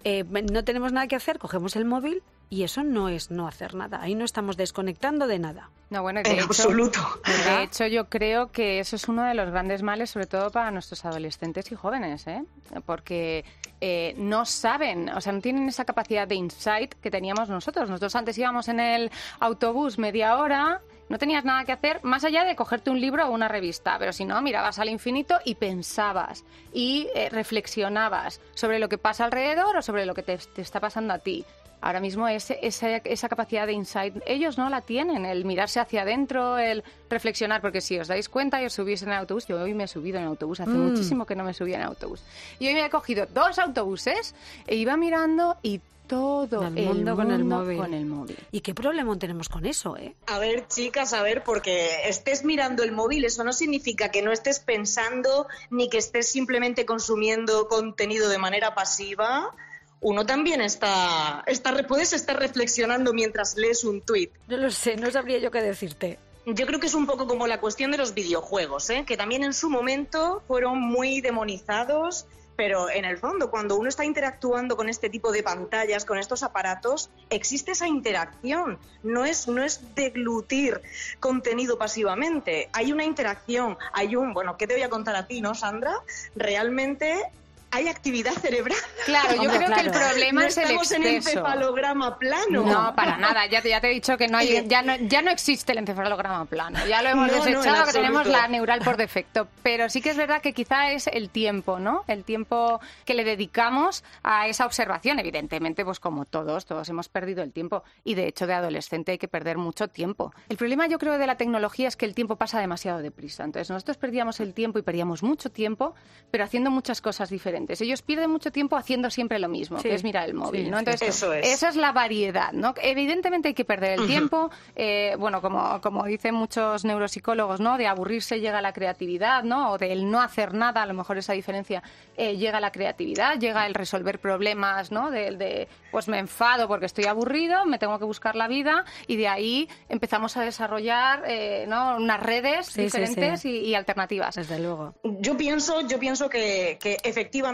eh, 0.09 0.23
no 0.23 0.63
tenemos 0.63 0.93
nada 0.93 1.09
que 1.09 1.17
hacer, 1.17 1.41
cogemos 1.41 1.75
el 1.75 1.85
móvil 1.85 2.23
y 2.49 2.63
eso 2.63 2.85
no 2.85 3.09
es 3.09 3.33
no 3.33 3.49
hacer 3.49 3.75
nada. 3.75 4.01
Ahí 4.01 4.15
no 4.15 4.25
estamos 4.25 4.57
desconectando 4.57 5.27
de 5.27 5.41
nada. 5.41 5.71
No, 5.91 6.03
bueno, 6.03 6.23
de 6.23 6.31
En 6.31 6.37
hecho, 6.37 6.45
absoluto. 6.45 7.01
De 7.25 7.65
hecho, 7.65 7.89
yo 7.89 8.09
creo 8.09 8.53
que 8.53 8.79
eso 8.79 8.95
es 8.95 9.09
uno 9.09 9.25
de 9.25 9.35
los 9.35 9.51
grandes 9.51 9.83
males, 9.83 10.11
sobre 10.11 10.27
todo 10.27 10.53
para 10.53 10.71
nuestros 10.71 11.05
adolescentes 11.05 11.73
y 11.73 11.75
jóvenes, 11.75 12.25
¿eh? 12.29 12.45
porque 12.85 13.45
eh, 13.81 14.15
no 14.17 14.45
saben, 14.45 15.09
o 15.09 15.21
sea, 15.21 15.33
no 15.33 15.41
tienen 15.41 15.69
esa 15.69 15.85
capacidad 15.85 16.29
de 16.29 16.37
insight 16.37 16.95
que 16.95 17.11
teníamos 17.11 17.49
nosotros. 17.49 17.91
Nosotros 17.91 18.15
antes 18.15 18.39
íbamos 18.39 18.69
en 18.69 18.79
el 18.79 19.11
autobús 19.41 19.99
media 19.99 20.39
hora, 20.39 20.83
no 21.09 21.19
tenías 21.19 21.45
nada 21.45 21.65
que 21.65 21.73
hacer 21.73 22.01
más 22.03 22.25
allá 22.25 22.45
de 22.45 22.57
cogerte 22.57 22.91
un 22.91 23.01
libro 23.01 23.27
o 23.27 23.31
una 23.31 23.49
revista, 23.49 23.97
pero 23.99 24.13
si 24.13 24.25
no, 24.25 24.41
mirabas 24.43 24.79
al 24.79 24.89
infinito 24.89 25.39
y 25.45 25.55
pensabas 25.55 26.45
y 26.73 27.09
eh, 27.15 27.29
reflexionabas 27.31 28.41
sobre 28.55 28.79
lo 28.79 28.89
que 28.89 28.99
pasa 28.99 29.25
alrededor 29.25 29.77
o 29.77 29.83
sobre 29.83 30.07
lo 30.07 30.15
que 30.15 30.23
te, 30.23 30.39
te 30.39 30.63
está 30.63 30.81
pasando 30.81 31.15
a 31.15 31.19
ti. 31.19 31.45
Ahora 31.83 32.01
mismo 32.01 32.27
ese- 32.27 32.59
esa, 32.63 32.97
esa 32.97 33.29
capacidad 33.29 33.67
de 33.67 33.75
insight, 33.75 34.17
ellos 34.27 34.57
no 34.57 34.71
la 34.71 34.81
tienen, 34.81 35.27
el 35.27 35.45
mirarse 35.45 35.79
hacia 35.79 36.03
adentro, 36.03 36.57
el 36.59 36.83
reflexionar, 37.11 37.61
porque 37.61 37.83
si 37.83 37.99
os 37.99 38.09
dais 38.09 38.29
cuenta 38.31 38.61
y 38.63 38.65
os 38.67 38.73
subís 38.73 39.03
en 39.03 39.11
el 39.11 39.17
autobús, 39.19 39.47
yo 39.47 39.61
hoy 39.61 39.75
me 39.75 39.85
he 39.85 39.89
subido 39.89 40.17
en 40.17 40.25
el 40.25 40.29
autobús, 40.31 40.59
hace 40.61 40.71
Mm. 40.71 40.89
muchísimo 40.89 41.27
que 41.27 41.37
no 41.37 41.45
me 41.45 41.53
subía 41.53 41.77
en 41.77 41.83
autobús. 41.83 42.23
Y 42.59 42.67
hoy 42.67 42.75
me 42.75 42.85
he 42.85 42.91
cogido 42.91 43.27
dos 43.27 43.59
autobuses 43.59 44.35
e 44.67 44.75
iba 44.75 44.97
mirando 44.97 45.59
y 45.63 45.81
todo 46.07 46.63
El 46.63 46.73
mundo 46.73 47.17
con 47.17 47.31
el 47.31 47.45
móvil. 47.45 47.79
con 47.79 47.95
el 47.95 48.07
móvil. 48.07 48.39
¿Y 48.51 48.61
qué 48.61 48.75
problema 48.75 49.19
tenemos 49.19 49.49
con 49.49 49.67
eso, 49.67 49.97
eh? 49.97 50.15
A 50.27 50.39
ver, 50.39 50.67
chicas, 50.69 51.13
a 51.13 51.23
ver, 51.23 51.45
porque 51.45 52.09
estés 52.09 52.45
mirando 52.45 52.83
el 52.83 52.93
móvil, 52.93 53.25
eso 53.25 53.45
no 53.45 53.53
significa 53.53 54.11
que 54.11 54.23
no 54.23 54.33
estés 54.33 54.61
pensando 54.61 55.47
ni 55.71 55.89
que 55.89 55.99
estés 55.99 56.29
simplemente 56.29 56.87
consumiendo 56.87 57.69
contenido 57.69 58.29
de 58.29 58.39
manera 58.39 58.75
pasiva. 58.75 59.55
Uno 60.01 60.27
también 60.27 60.61
está, 60.61 61.43
está 61.47 61.75
puedes 61.87 62.13
estar 62.13 62.39
reflexionando 62.39 63.13
mientras 63.13 63.57
lees 63.57 63.85
un 63.85 64.03
tuit. 64.03 64.31
No 64.49 64.57
lo 64.57 64.71
sé, 64.71 64.97
no 64.97 65.11
sabría 65.11 65.39
yo 65.39 65.51
qué 65.51 65.63
decirte. 65.63 66.19
Yo 66.47 66.65
creo 66.65 66.79
que 66.79 66.87
es 66.87 66.95
un 66.95 67.07
poco 67.07 67.27
como 67.27 67.49
la 67.49 67.61
cuestión 67.61 67.91
de 67.91 67.99
los 67.99 68.15
videojuegos, 68.15 68.89
¿eh? 68.91 69.05
que 69.05 69.17
también 69.17 69.43
en 69.43 69.53
su 69.53 69.69
momento 69.69 70.45
fueron 70.47 70.81
muy 70.81 71.21
demonizados, 71.21 72.27
pero 72.57 72.91
en 72.91 73.05
el 73.05 73.19
fondo, 73.19 73.51
cuando 73.51 73.77
uno 73.77 73.89
está 73.89 74.05
interactuando 74.05 74.77
con 74.77 74.89
este 74.89 75.11
tipo 75.11 75.31
de 75.31 75.43
pantallas, 75.43 76.05
con 76.05 76.19
estos 76.19 76.43
aparatos, 76.43 77.11
existe 77.31 77.73
esa 77.73 77.87
interacción. 77.87 78.79
No 79.03 79.25
es, 79.25 79.47
no 79.47 79.63
es 79.63 79.95
deglutir 79.95 80.81
contenido 81.21 81.79
pasivamente. 81.79 82.69
Hay 82.73 82.93
una 82.93 83.05
interacción, 83.05 83.77
hay 83.93 84.17
un, 84.17 84.33
bueno, 84.33 84.57
¿qué 84.57 84.67
te 84.67 84.75
voy 84.75 84.83
a 84.83 84.89
contar 84.89 85.17
a 85.17 85.27
ti, 85.27 85.41
no, 85.41 85.55
Sandra? 85.55 85.95
Realmente 86.35 87.31
hay 87.77 87.89
actividad 87.89 88.33
cerebral. 88.33 88.79
Claro, 89.05 89.35
yo 89.35 89.43
Hombre, 89.43 89.57
creo 89.59 89.75
que 89.75 89.81
el 89.83 89.91
problema 89.91 90.41
no 90.41 90.47
es 90.47 90.57
el 90.57 90.65
estamos 90.65 90.93
en 90.93 91.03
exceso. 91.05 91.39
encefalograma 91.39 92.19
plano. 92.19 92.63
No, 92.63 92.95
para 92.95 93.17
nada. 93.19 93.47
Ya 93.47 93.61
te, 93.63 93.69
ya 93.69 93.81
te 93.81 93.89
he 93.91 93.95
dicho 93.95 94.17
que 94.17 94.29
no 94.29 94.39
hay, 94.39 94.67
ya 94.67 94.83
no, 94.83 94.97
ya 94.97 95.23
no 95.23 95.31
existe 95.31 95.73
el 95.73 95.79
encefalograma 95.79 96.45
plano. 96.47 96.79
Ya 96.89 97.03
lo 97.03 97.11
hemos 97.11 97.27
No, 97.31 97.37
no, 97.39 97.47
en 97.47 97.53
desechado, 97.53 97.87
que 97.87 97.93
tenemos 97.93 98.27
la 98.27 98.49
neural 98.49 98.81
por 98.81 98.97
defecto. 98.97 99.49
Pero 99.63 99.89
sí 99.89 100.01
que 100.01 100.11
es 100.11 100.17
verdad 100.17 100.41
que 100.41 100.53
quizá 100.53 100.91
es 100.91 101.07
el 101.07 101.31
tiempo, 101.31 101.79
¿no? 101.79 102.05
El 102.09 102.25
tiempo 102.25 102.81
que 103.05 103.15
le 103.15 103.25
dedicamos 103.25 104.05
a 104.23 104.47
esa 104.49 104.65
observación. 104.67 105.19
Evidentemente, 105.19 105.85
pues 105.85 106.01
como 106.01 106.25
todos, 106.25 106.65
todos 106.65 106.89
hemos 106.89 107.09
perdido 107.09 107.43
el 107.43 107.53
tiempo. 107.53 107.85
Y 108.05 108.15
de 108.15 108.27
hecho, 108.27 108.47
de 108.47 108.55
adolescente 108.55 109.13
hay 109.13 109.19
que 109.19 109.29
perder 109.29 109.59
mucho 109.59 109.89
tiempo. 109.89 110.33
El 110.49 110.57
problema, 110.57 110.87
yo 110.87 110.99
creo, 110.99 111.19
de 111.19 111.27
la 111.27 111.37
tecnología 111.37 111.89
es 111.89 111.97
que 111.97 112.07
el 112.07 112.15
tiempo 112.15 112.37
pasa 112.37 112.59
demasiado 112.61 113.01
deprisa. 113.01 113.45
Entonces, 113.45 113.71
nosotros 113.71 113.97
perdíamos 113.99 114.41
el 114.41 114.55
tiempo 114.55 114.79
y 114.79 114.83
perdíamos 114.83 115.23
mucho 115.23 115.51
tiempo, 115.51 115.95
pero 116.31 116.45
haciendo 116.45 116.71
muchas 116.71 117.01
cosas 117.01 117.29
diferentes. 117.29 117.66
Ellos 117.69 118.03
pierden 118.03 118.31
mucho 118.31 118.51
tiempo 118.53 118.77
haciendo 118.77 119.11
siempre 119.11 119.39
lo 119.39 119.49
mismo, 119.49 119.79
Sí. 119.79 119.89
que 119.89 119.95
es 119.95 120.05
mirar 120.05 120.29
el 120.29 120.35
móvil, 120.35 120.65
Sí, 120.65 120.71
¿no? 120.71 120.79
Entonces, 120.79 121.09
Eso 121.09 121.33
es. 121.33 121.47
esa 121.47 121.69
es 121.69 121.77
la 121.77 121.93
variedad, 121.93 122.53
¿no? 122.53 122.75
Evidentemente 122.83 123.49
hay 123.49 123.55
que 123.55 123.65
perder 123.65 123.99
el 124.01 124.07
tiempo, 124.07 124.51
eh, 124.75 125.15
bueno, 125.19 125.41
como, 125.41 125.81
como 125.81 126.05
dicen 126.05 126.35
muchos 126.35 126.85
neuropsicólogos, 126.85 127.61
¿no? 127.61 127.79
De 127.79 127.87
aburrirse 127.87 128.41
llega 128.41 128.61
la 128.61 128.73
creatividad, 128.73 129.43
¿no? 129.45 129.73
O 129.73 129.79
del 129.79 130.11
no 130.11 130.21
hacer 130.21 130.55
nada, 130.55 130.83
a 130.83 130.87
lo 130.87 130.95
mejor 130.95 131.19
esa 131.19 131.33
diferencia, 131.33 131.83
eh, 132.17 132.37
llega 132.37 132.61
la 132.61 132.71
creatividad, 132.73 133.39
llega 133.39 133.67
el 133.67 133.75
resolver 133.75 134.19
problemas, 134.19 134.91
¿no? 134.93 135.11
Del 135.11 135.39
de, 135.39 135.69
pues 135.91 136.09
me 136.09 136.19
enfado 136.19 136.69
porque 136.69 136.87
estoy 136.87 137.05
aburrido, 137.07 137.65
me 137.65 137.79
tengo 137.79 137.99
que 137.99 138.05
buscar 138.05 138.37
la 138.37 138.49
vida 138.49 138.85
y 139.07 139.17
de 139.17 139.29
ahí 139.29 139.69
empezamos 139.89 140.37
a 140.37 140.43
desarrollar, 140.43 141.23
eh, 141.27 141.65
¿no? 141.69 141.97
Unas 141.97 142.21
redes 142.21 142.67
Sí, 142.67 142.73
sí, 142.73 142.83
diferentes 142.83 143.41
sí. 143.41 143.51
Y, 143.51 143.59
y 143.71 143.75
alternativas. 143.75 144.35
Desde 144.35 144.59
luego. 144.59 144.95
Yo 145.05 145.37
pienso, 145.37 145.81
yo 145.87 145.99
pienso 145.99 146.29
que, 146.29 146.79
que 146.81 146.99
efectivamente 147.03 147.46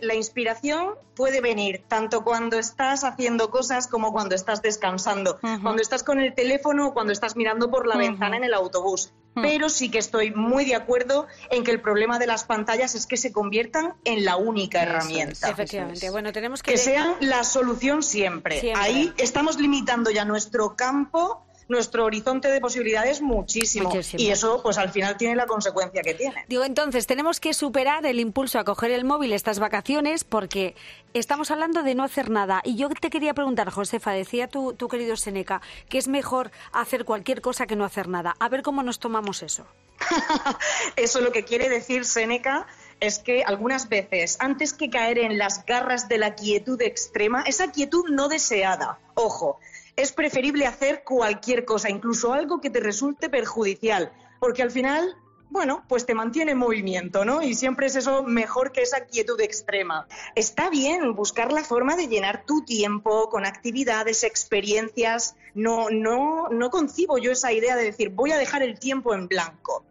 la 0.00 0.14
inspiración 0.14 0.94
puede 1.14 1.40
venir 1.40 1.84
tanto 1.88 2.24
cuando 2.24 2.58
estás 2.58 3.04
haciendo 3.04 3.50
cosas 3.50 3.86
como 3.86 4.12
cuando 4.12 4.34
estás 4.34 4.62
descansando, 4.62 5.38
cuando 5.40 5.82
estás 5.82 6.02
con 6.02 6.18
el 6.20 6.34
teléfono 6.34 6.88
o 6.88 6.94
cuando 6.94 7.12
estás 7.12 7.36
mirando 7.36 7.70
por 7.70 7.86
la 7.86 7.96
ventana 7.96 8.36
en 8.36 8.44
el 8.44 8.54
autobús. 8.54 9.12
Pero 9.34 9.68
sí 9.68 9.90
que 9.90 9.98
estoy 9.98 10.30
muy 10.30 10.64
de 10.64 10.76
acuerdo 10.76 11.26
en 11.50 11.64
que 11.64 11.72
el 11.72 11.80
problema 11.80 12.20
de 12.20 12.26
las 12.26 12.44
pantallas 12.44 12.94
es 12.94 13.06
que 13.06 13.16
se 13.16 13.32
conviertan 13.32 13.94
en 14.04 14.24
la 14.24 14.36
única 14.36 14.82
Eso 14.82 14.90
es, 14.90 14.94
herramienta. 14.94 15.50
Efectivamente. 15.50 16.10
Bueno, 16.10 16.32
tenemos 16.32 16.62
que... 16.62 16.72
Que 16.72 16.78
sean 16.78 17.16
la 17.20 17.42
solución 17.42 18.04
siempre. 18.04 18.60
Siempre. 18.60 18.80
Ahí 18.80 19.12
estamos 19.18 19.58
limitando 19.58 20.10
ya 20.12 20.24
nuestro 20.24 20.76
campo, 20.76 21.44
nuestro 21.68 22.04
horizonte 22.04 22.48
de 22.48 22.60
posibilidades 22.60 23.20
muchísimo. 23.22 23.88
Muchísimo. 23.88 24.22
Y 24.22 24.30
eso, 24.30 24.62
pues 24.62 24.78
al 24.78 24.90
final 24.90 25.16
tiene 25.16 25.36
la 25.36 25.46
consecuencia 25.46 26.02
que 26.02 26.14
tiene. 26.14 26.44
Digo, 26.48 26.64
entonces, 26.64 27.06
tenemos 27.06 27.40
que 27.40 27.54
superar 27.54 28.04
el 28.06 28.20
impulso 28.20 28.58
a 28.58 28.64
coger 28.64 28.90
el 28.90 29.04
móvil 29.04 29.32
estas 29.32 29.58
vacaciones 29.58 30.24
porque 30.24 30.74
estamos 31.12 31.50
hablando 31.50 31.82
de 31.82 31.94
no 31.94 32.04
hacer 32.04 32.30
nada. 32.30 32.60
Y 32.64 32.76
yo 32.76 32.88
te 32.88 33.10
quería 33.10 33.34
preguntar, 33.34 33.70
Josefa, 33.70 34.12
decía 34.12 34.48
tu, 34.48 34.74
tu 34.74 34.88
querido 34.88 35.16
Seneca, 35.16 35.62
que 35.88 35.98
es 35.98 36.08
mejor 36.08 36.50
hacer 36.72 37.04
cualquier 37.04 37.40
cosa 37.40 37.66
que 37.66 37.76
no 37.76 37.84
hacer 37.84 38.08
nada. 38.08 38.36
A 38.38 38.48
ver 38.48 38.62
cómo 38.62 38.82
nos 38.82 38.98
tomamos 38.98 39.42
eso. 39.42 39.66
Eso 40.96 41.20
lo 41.20 41.32
que 41.32 41.44
quiere 41.44 41.68
decir 41.68 42.04
Séneca 42.04 42.66
es 43.00 43.18
que 43.18 43.44
algunas 43.44 43.88
veces, 43.88 44.36
antes 44.40 44.72
que 44.72 44.90
caer 44.90 45.18
en 45.18 45.38
las 45.38 45.64
garras 45.66 46.08
de 46.08 46.18
la 46.18 46.34
quietud 46.34 46.80
extrema, 46.80 47.42
esa 47.42 47.70
quietud 47.70 48.08
no 48.10 48.28
deseada, 48.28 48.98
ojo, 49.14 49.58
es 49.96 50.12
preferible 50.12 50.66
hacer 50.66 51.04
cualquier 51.04 51.64
cosa, 51.64 51.90
incluso 51.90 52.32
algo 52.32 52.60
que 52.60 52.70
te 52.70 52.80
resulte 52.80 53.28
perjudicial, 53.28 54.12
porque 54.40 54.62
al 54.62 54.70
final 54.70 55.16
bueno, 55.54 55.84
pues 55.88 56.04
te 56.04 56.16
mantiene 56.16 56.50
en 56.50 56.58
movimiento, 56.58 57.24
¿no? 57.24 57.40
Y 57.40 57.54
siempre 57.54 57.86
es 57.86 57.94
eso 57.94 58.24
mejor 58.24 58.72
que 58.72 58.82
esa 58.82 59.04
quietud 59.04 59.40
extrema. 59.40 60.08
Está 60.34 60.68
bien 60.68 61.14
buscar 61.14 61.52
la 61.52 61.62
forma 61.62 61.94
de 61.94 62.08
llenar 62.08 62.44
tu 62.44 62.64
tiempo 62.64 63.28
con 63.28 63.46
actividades, 63.46 64.24
experiencias. 64.24 65.36
No, 65.54 65.90
no, 65.90 66.48
no 66.48 66.70
concibo 66.70 67.18
yo 67.18 67.30
esa 67.30 67.52
idea 67.52 67.76
de 67.76 67.84
decir 67.84 68.08
voy 68.08 68.32
a 68.32 68.36
dejar 68.36 68.64
el 68.64 68.80
tiempo 68.80 69.14
en 69.14 69.28
blanco. 69.28 69.84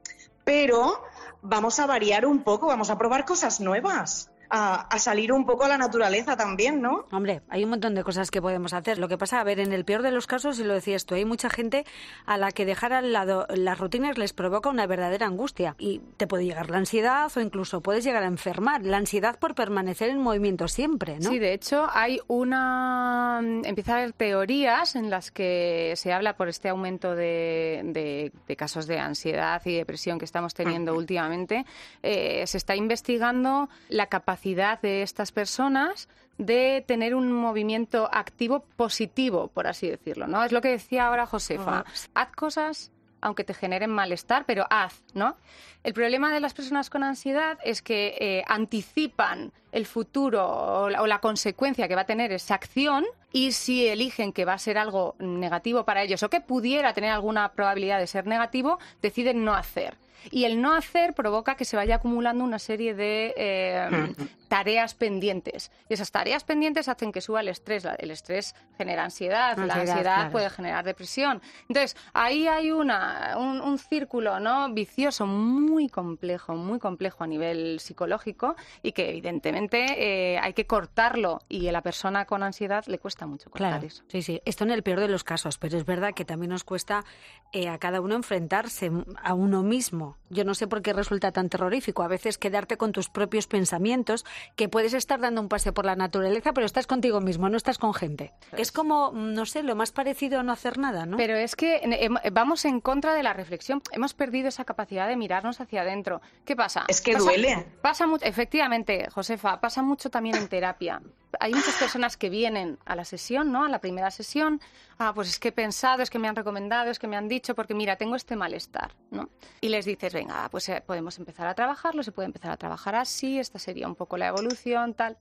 Pero 0.44 1.02
vamos 1.42 1.80
a 1.80 1.86
variar 1.86 2.26
un 2.26 2.44
poco, 2.44 2.68
vamos 2.68 2.90
a 2.90 2.98
probar 2.98 3.24
cosas 3.24 3.62
nuevas 3.62 4.33
a, 4.56 4.82
a, 4.82 5.00
salir 5.00 5.34
un 5.34 5.48
poco 5.48 5.64
a 5.64 5.68
la 5.68 5.80
naturaleza 5.80 6.38
también, 6.38 6.80
¿no? 6.80 7.08
Hombre, 7.12 7.42
hay 7.50 7.64
un 7.64 7.72
montón 7.72 7.96
de 7.96 8.04
cosas 8.04 8.30
que 8.30 8.40
podemos 8.40 8.74
hacer. 8.74 9.00
Lo 9.00 9.08
que 9.08 9.18
pasa, 9.18 9.42
a 9.42 9.44
ver, 9.44 9.60
en 9.60 9.74
el 9.74 9.84
peor 9.84 10.04
de 10.04 10.12
los 10.12 10.28
casos, 10.28 10.60
y 10.60 10.64
lo 10.64 10.76
decías 10.76 11.08
tú, 11.08 11.16
hay 11.16 11.26
mucha 11.26 11.50
gente 11.50 11.86
a 12.28 12.38
la 12.38 12.52
que 12.52 12.64
dejar 12.64 12.94
al 12.94 13.12
lado 13.12 13.48
las 13.50 13.80
rutinas 13.80 14.20
les 14.20 14.32
provoca 14.32 14.70
una 14.70 14.86
verdadera 14.86 15.26
angustia 15.26 15.76
y 15.80 16.02
te 16.18 16.28
puede 16.28 16.46
llegar 16.46 16.70
la 16.70 16.78
ansiedad 16.78 17.32
o 17.36 17.40
incluso 17.40 17.82
puedes 17.82 18.04
llegar 18.04 18.22
a 18.22 18.28
enfermar. 18.28 18.84
La 18.84 18.98
ansiedad 18.98 19.40
por 19.40 19.56
permanecer 19.56 20.10
en 20.10 20.20
movimiento 20.20 20.68
siempre, 20.68 21.18
¿no? 21.20 21.32
Sí, 21.32 21.40
de 21.40 21.54
hecho, 21.54 21.88
hay 21.92 22.20
una. 22.28 23.42
Empieza 23.64 23.94
a 23.94 23.98
haber 23.98 24.14
teorías 24.14 24.96
en 24.96 25.10
las 25.10 25.32
que 25.32 25.94
se 25.96 26.14
habla 26.14 26.38
por 26.38 26.48
este 26.48 26.70
aumento 26.70 27.16
de, 27.16 27.82
de, 27.86 28.32
de 28.48 28.56
casos 28.56 28.86
de 28.86 29.00
ansiedad 29.00 29.60
y 29.66 29.74
depresión 29.74 30.20
que 30.20 30.26
estamos 30.26 30.54
teniendo 30.54 30.94
últimamente. 30.94 31.66
Eh, 32.04 32.46
se 32.46 32.58
está 32.58 32.76
investigando 32.76 33.68
la 33.90 34.06
capacidad 34.06 34.43
de 34.44 35.02
estas 35.02 35.32
personas 35.32 36.10
de 36.38 36.84
tener 36.86 37.16
un 37.16 37.32
movimiento 37.32 38.10
activo 38.12 38.66
positivo, 38.76 39.48
por 39.48 39.68
así 39.68 39.90
decirlo, 39.90 40.28
¿no? 40.28 40.44
Es 40.44 40.52
lo 40.52 40.62
que 40.62 40.70
decía 40.70 41.08
ahora 41.08 41.26
Josefa. 41.26 41.86
Haz 42.14 42.32
cosas 42.36 42.92
aunque 43.24 43.46
te 43.46 43.54
generen 43.54 43.90
malestar, 43.90 44.44
pero 44.46 44.68
haz, 44.70 45.02
¿no? 45.14 45.38
El 45.84 45.94
problema 45.94 46.34
de 46.34 46.42
las 46.42 46.54
personas 46.54 46.90
con 46.90 47.04
ansiedad 47.04 47.58
es 47.64 47.82
que 47.82 48.18
eh, 48.20 48.44
anticipan 48.48 49.54
el 49.72 49.86
futuro 49.86 50.46
o 50.46 50.90
la, 50.90 51.02
o 51.02 51.08
la, 51.08 51.20
consecuencia 51.20 51.88
que 51.88 51.96
va 51.96 52.02
a 52.02 52.06
tener 52.06 52.34
esa 52.34 52.56
acción 52.56 53.06
y 53.32 53.54
si 53.54 53.88
eligen 53.88 54.34
que 54.34 54.44
va 54.44 54.54
a 54.54 54.58
ser 54.58 54.78
algo 54.78 55.16
negativo 55.20 55.86
para 55.86 56.04
ellos 56.04 56.22
o 56.22 56.30
que 56.30 56.42
pudiera 56.42 56.94
tener 56.94 57.12
alguna 57.12 57.54
probabilidad 57.54 58.00
de 58.00 58.08
ser 58.08 58.28
negativo, 58.28 58.78
deciden 59.02 59.46
no 59.46 59.54
hacer. 59.54 59.96
Y 60.32 60.46
el 60.46 60.62
no 60.62 60.74
hacer 60.74 61.13
provoca 61.13 61.56
que 61.56 61.65
se 61.65 61.75
vaya 61.75 61.96
acumulando 61.96 62.44
una 62.44 62.60
serie 62.60 62.94
de 62.94 63.34
eh, 63.38 64.13
tareas 64.48 64.94
pendientes. 64.94 65.72
Y 65.89 65.94
esas 65.94 66.12
tareas 66.12 66.44
pendientes 66.44 66.88
hacen 66.88 67.12
que 67.12 67.22
suba 67.22 67.42
el 67.42 67.48
estrés. 67.48 67.86
El 67.98 68.12
estrés 68.12 68.56
genera 68.77 69.03
ansiedad, 69.03 69.51
ansiedad 69.51 69.68
la 69.68 69.82
ansiedad 69.82 70.15
claro. 70.15 70.32
puede 70.32 70.50
generar 70.50 70.86
depresión. 70.86 71.42
Entonces, 71.68 71.98
ahí 72.13 72.48
hay 72.48 72.72
una, 72.72 73.36
un, 73.38 73.62
un, 73.62 73.77
círculo 73.77 74.39
¿no? 74.39 74.72
vicioso 74.74 75.25
muy 75.25 75.89
complejo, 75.89 76.56
muy 76.56 76.80
complejo 76.80 77.24
a 77.24 77.27
nivel 77.27 77.80
psicológico 77.80 78.56
y 78.82 78.92
que 78.92 79.10
evidentemente 79.10 79.86
eh, 79.98 80.39
hay 80.39 80.53
que 80.53 80.65
cortarlo 80.65 81.42
y 81.50 81.68
a 81.68 81.72
la 81.72 81.82
persona 81.82 82.25
con 82.25 82.44
ansiedad 82.44 82.86
le 82.88 83.00
cuesta 83.00 83.25
mucho 83.25 83.50
cortar 83.50 83.72
claro. 83.72 83.88
eso. 83.88 84.03
Sí, 84.08 84.22
sí. 84.22 84.42
Esto 84.46 84.63
en 84.63 84.72
el 84.72 84.84
peor 84.84 85.00
de 85.00 85.08
los 85.08 85.24
casos, 85.24 85.58
pero 85.58 85.77
es 85.77 85.86
verdad 85.86 86.13
que 86.13 86.25
también 86.25 86.51
nos 86.51 86.63
cuesta 86.63 87.03
eh, 87.51 87.70
a 87.70 87.77
cada 87.77 88.01
uno 88.01 88.15
enfrentarse 88.15 88.92
a 89.22 89.34
uno 89.34 89.63
mismo. 89.63 90.12
Yo 90.29 90.43
no 90.43 90.55
sé 90.55 90.67
por 90.67 90.82
qué 90.82 90.93
resulta 90.93 91.32
tan 91.32 91.50
terrorífico. 91.50 92.03
A 92.03 92.08
veces 92.08 92.38
quedarte 92.38 92.77
con 92.77 92.91
tus 92.91 93.10
propios 93.10 93.48
pensamientos, 93.48 94.25
que 94.55 94.70
puedes 94.70 94.93
estar 94.93 95.20
dando 95.20 95.41
un 95.41 95.50
paseo 95.50 95.74
por 95.74 95.86
la 95.86 95.96
naturaleza, 95.96 96.53
pero 96.53 96.65
estás 96.65 96.88
contigo 96.88 97.22
mismo, 97.22 97.50
no 97.50 97.58
estás 97.58 97.77
con 97.77 97.93
gente. 97.93 98.34
Es, 98.58 98.72
como, 98.72 99.12
no 99.13 99.46
sé, 99.46 99.63
lo 99.63 99.75
más 99.75 99.91
parecido 99.91 100.39
a 100.39 100.43
no 100.43 100.51
hacer 100.51 100.77
nada, 100.77 101.05
¿no? 101.05 101.17
Pero 101.17 101.36
es 101.36 101.55
que 101.55 101.75
eh, 101.75 102.10
vamos 102.32 102.65
en 102.65 102.82
contra 102.82 103.13
de 103.13 103.24
la 103.24 103.34
reflexión. 103.34 103.82
Hemos 103.91 104.13
perdido 104.13 104.48
esa 104.48 104.65
capacidad 104.65 105.08
de 105.08 105.15
mirarnos 105.15 105.62
hacia 105.62 105.82
adentro. 105.82 106.22
¿Qué 106.46 106.55
pasa? 106.55 106.86
Es 106.88 107.01
que 107.01 107.13
pasa, 107.13 107.25
duele. 107.25 107.65
Pasa 107.82 108.08
mucho, 108.08 108.25
efectivamente, 108.25 109.08
Josefa, 109.12 109.60
pasa 109.60 109.82
mucho 109.82 110.10
también 110.10 110.36
en 110.36 110.48
terapia. 110.48 111.01
Hay 111.40 111.54
muchas 111.54 111.75
personas 111.75 112.18
que 112.18 112.30
vienen 112.30 112.78
a 112.86 112.96
la 112.96 113.06
sesión, 113.06 113.52
¿no? 113.52 113.66
A 113.66 113.70
la 113.70 113.80
primera 113.80 114.12
sesión. 114.12 114.62
Ah, 114.98 115.13
pues 115.13 115.30
es 115.30 115.40
que 115.40 115.50
he 115.50 115.52
pensado, 115.52 116.02
es 116.04 116.10
que 116.10 116.20
me 116.20 116.28
han 116.28 116.36
recomendado, 116.36 116.92
es 116.92 117.00
que 117.00 117.08
me 117.08 117.18
han 117.18 117.28
dicho, 117.28 117.56
porque 117.56 117.74
mira, 117.74 117.96
tengo 117.96 118.16
este 118.16 118.36
malestar, 118.36 118.96
¿no? 119.12 119.30
Y 119.62 119.70
les 119.70 119.86
dices, 119.86 120.13
venga, 120.13 120.48
pues 120.50 120.70
eh, 120.70 120.84
podemos 120.86 121.18
empezar 121.18 121.48
a 121.48 121.56
trabajarlo, 121.56 122.04
se 122.04 122.12
puede 122.12 122.28
empezar 122.28 122.52
a 122.52 122.58
trabajar 122.58 122.96
así, 122.96 123.40
esta 123.40 123.60
sería 123.60 123.88
un 123.88 123.96
poco 123.96 124.18
la 124.18 124.28
evolución, 124.28 124.94
tal. 124.94 125.18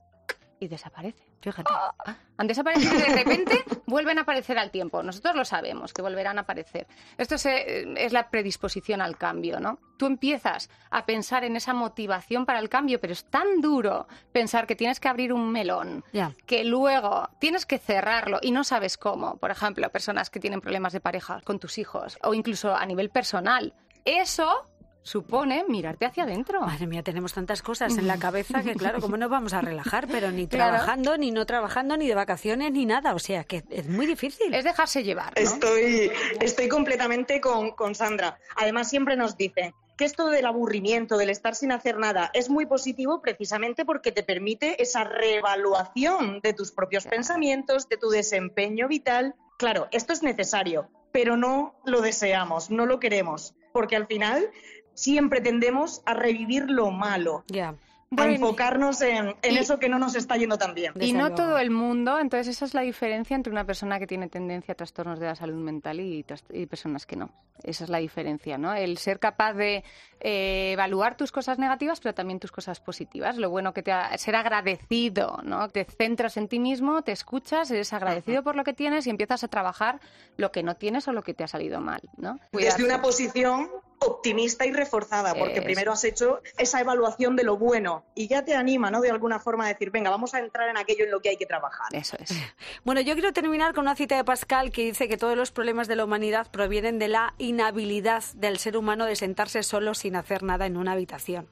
Y 0.63 0.69
desaparece. 0.69 1.21
Fíjate. 1.41 1.69
Ah, 1.75 2.15
han 2.37 2.47
desaparecido 2.47 2.95
y 2.95 3.01
de 3.01 3.15
repente 3.15 3.65
vuelven 3.85 4.17
a 4.17 4.21
aparecer 4.21 4.57
al 4.57 4.71
tiempo. 4.71 5.03
Nosotros 5.03 5.35
lo 5.35 5.43
sabemos, 5.43 5.91
que 5.91 6.01
volverán 6.01 6.37
a 6.37 6.43
aparecer. 6.43 6.87
Esto 7.17 7.35
es, 7.35 7.45
es, 7.45 8.13
la 8.13 8.29
predisposición 8.29 9.01
al 9.01 9.17
cambio, 9.17 9.59
¿no? 9.59 9.77
Tú 9.97 10.05
empiezas 10.05 10.69
a 10.89 11.05
pensar 11.05 11.43
en 11.43 11.57
esa 11.57 11.73
motivación 11.73 12.45
para 12.45 12.59
el 12.59 12.69
cambio, 12.69 13.01
pero 13.01 13.11
es 13.11 13.25
tan 13.25 13.59
duro 13.59 14.07
pensar 14.31 14.65
que 14.67 14.77
tienes 14.77 15.01
que 15.01 15.09
abrir 15.09 15.33
un 15.33 15.51
melón, 15.51 16.05
yeah. 16.13 16.33
que 16.45 16.63
luego 16.63 17.29
tienes 17.39 17.65
que 17.65 17.77
cerrarlo 17.77 18.39
y 18.41 18.51
no 18.51 18.63
sabes 18.63 18.97
cómo. 18.97 19.35
Por 19.35 19.51
ejemplo, 19.51 19.89
personas 19.89 20.29
que 20.29 20.39
tienen 20.39 20.61
problemas 20.61 20.93
de 20.93 21.01
pareja 21.01 21.41
con 21.43 21.59
tus 21.59 21.77
hijos 21.77 22.17
o 22.23 22.33
incluso 22.33 22.73
a 22.73 22.85
nivel 22.85 23.09
personal. 23.09 23.73
Eso 24.05 24.65
supone 25.03 25.65
mirarte 25.67 26.05
hacia 26.05 26.23
adentro. 26.23 26.61
Madre 26.61 26.87
mía, 26.87 27.03
tenemos 27.03 27.33
tantas 27.33 27.61
cosas 27.61 27.97
en 27.97 28.07
la 28.07 28.17
cabeza 28.17 28.63
que, 28.63 28.73
claro, 28.73 28.99
¿cómo 28.99 29.17
nos 29.17 29.29
vamos 29.29 29.53
a 29.53 29.61
relajar? 29.61 30.07
Pero 30.07 30.31
ni 30.31 30.47
trabajando, 30.47 31.11
claro. 31.11 31.17
ni 31.17 31.31
no 31.31 31.45
trabajando, 31.45 31.97
ni 31.97 32.07
de 32.07 32.15
vacaciones, 32.15 32.71
ni 32.71 32.85
nada. 32.85 33.13
O 33.13 33.19
sea, 33.19 33.43
que 33.43 33.63
es 33.69 33.87
muy 33.87 34.07
difícil. 34.07 34.53
Es 34.53 34.63
dejarse 34.63 35.03
llevar. 35.03 35.33
¿no? 35.35 35.41
Estoy, 35.41 36.11
estoy 36.39 36.67
completamente 36.67 37.39
con, 37.41 37.71
con 37.71 37.93
Sandra. 37.93 38.39
Además, 38.55 38.89
siempre 38.89 39.15
nos 39.15 39.37
dice 39.37 39.73
que 39.97 40.05
esto 40.05 40.29
del 40.29 40.45
aburrimiento, 40.45 41.17
del 41.17 41.29
estar 41.29 41.55
sin 41.55 41.71
hacer 41.71 41.97
nada, 41.97 42.31
es 42.33 42.49
muy 42.49 42.65
positivo 42.65 43.21
precisamente 43.21 43.85
porque 43.85 44.11
te 44.11 44.23
permite 44.23 44.81
esa 44.81 45.03
reevaluación 45.03 46.39
de 46.41 46.53
tus 46.53 46.71
propios 46.71 47.05
pensamientos, 47.05 47.89
de 47.89 47.97
tu 47.97 48.09
desempeño 48.09 48.87
vital. 48.87 49.35
Claro, 49.57 49.87
esto 49.91 50.13
es 50.13 50.23
necesario, 50.23 50.89
pero 51.11 51.37
no 51.37 51.75
lo 51.85 52.01
deseamos, 52.01 52.71
no 52.71 52.85
lo 52.85 52.99
queremos, 52.99 53.53
porque 53.71 53.95
al 53.95 54.07
final 54.07 54.49
siempre 54.93 55.41
tendemos 55.41 56.01
a 56.05 56.13
revivir 56.13 56.69
lo 56.69 56.91
malo. 56.91 57.43
Yeah. 57.47 57.75
A 58.15 58.27
enfocarnos 58.27 59.01
en, 59.01 59.35
en 59.41 59.53
y, 59.53 59.57
eso 59.57 59.79
que 59.79 59.89
no 59.89 59.97
nos 59.97 60.15
está 60.15 60.37
yendo 60.37 60.57
tan 60.57 60.75
bien. 60.75 60.93
Y 60.99 61.13
no 61.13 61.33
todo 61.33 61.57
el 61.57 61.71
mundo, 61.71 62.19
entonces 62.19 62.55
esa 62.55 62.65
es 62.65 62.75
la 62.75 62.81
diferencia 62.81 63.35
entre 63.35 63.51
una 63.51 63.65
persona 63.65 63.97
que 63.97 64.05
tiene 64.05 64.27
tendencia 64.27 64.73
a 64.73 64.75
trastornos 64.75 65.19
de 65.19 65.25
la 65.25 65.35
salud 65.35 65.55
mental 65.55 65.99
y, 65.99 66.23
y 66.51 66.65
personas 66.67 67.07
que 67.07 67.15
no. 67.15 67.31
Esa 67.63 67.85
es 67.85 67.89
la 67.89 67.99
diferencia, 67.99 68.57
¿no? 68.57 68.73
El 68.73 68.97
ser 68.97 69.19
capaz 69.19 69.53
de 69.53 69.83
eh, 70.19 70.71
evaluar 70.73 71.15
tus 71.15 71.31
cosas 71.31 71.59
negativas, 71.59 71.99
pero 72.01 72.13
también 72.13 72.39
tus 72.39 72.51
cosas 72.51 72.79
positivas. 72.79 73.37
Lo 73.37 73.49
bueno 73.49 73.73
que 73.73 73.83
te 73.83 73.91
ha, 73.91 74.17
ser 74.17 74.35
agradecido, 74.35 75.39
¿no? 75.43 75.69
Te 75.69 75.85
centras 75.85 76.35
en 76.37 76.47
ti 76.47 76.59
mismo, 76.59 77.03
te 77.03 77.13
escuchas, 77.13 77.71
eres 77.71 77.93
agradecido 77.93 78.39
Ajá. 78.39 78.43
por 78.43 78.55
lo 78.55 78.63
que 78.63 78.73
tienes 78.73 79.07
y 79.07 79.11
empiezas 79.11 79.43
a 79.43 79.47
trabajar 79.47 79.99
lo 80.35 80.51
que 80.51 80.61
no 80.61 80.75
tienes 80.75 81.07
o 81.07 81.13
lo 81.13 81.23
que 81.23 81.33
te 81.33 81.43
ha 81.43 81.47
salido 81.47 81.79
mal, 81.79 82.01
¿no? 82.17 82.39
Desde 82.51 82.83
una 82.83 83.01
posición 83.01 83.69
optimista 83.99 84.65
y 84.65 84.71
reforzada, 84.71 85.33
porque 85.35 85.61
primero 85.61 85.91
has 85.91 86.03
hecho 86.03 86.41
esa 86.57 86.81
evaluación 86.81 87.35
de 87.35 87.43
lo 87.43 87.57
bueno 87.57 88.05
y 88.15 88.27
ya 88.27 88.43
te 88.43 88.55
anima, 88.55 88.91
¿no? 88.91 89.01
De 89.01 89.09
alguna 89.09 89.39
forma 89.39 89.65
a 89.65 89.69
decir, 89.69 89.91
venga, 89.91 90.09
vamos 90.09 90.33
a 90.33 90.39
entrar 90.39 90.69
en 90.69 90.77
aquello 90.77 91.05
en 91.05 91.11
lo 91.11 91.21
que 91.21 91.29
hay 91.29 91.37
que 91.37 91.45
trabajar. 91.45 91.87
Eso 91.91 92.17
es. 92.19 92.33
Bueno, 92.83 93.01
yo 93.01 93.13
quiero 93.13 93.33
terminar 93.33 93.73
con 93.73 93.83
una 93.83 93.95
cita 93.95 94.15
de 94.15 94.23
Pascal 94.23 94.71
que 94.71 94.83
dice 94.83 95.07
que 95.07 95.17
todos 95.17 95.37
los 95.37 95.51
problemas 95.51 95.87
de 95.87 95.95
la 95.95 96.03
humanidad 96.03 96.49
provienen 96.51 96.99
de 96.99 97.07
la 97.07 97.33
inhabilidad 97.37 98.23
del 98.35 98.57
ser 98.57 98.77
humano 98.77 99.05
de 99.05 99.15
sentarse 99.15 99.63
solo 99.63 99.93
sin 99.93 100.15
hacer 100.15 100.43
nada 100.43 100.65
en 100.65 100.77
una 100.77 100.93
habitación. 100.93 101.47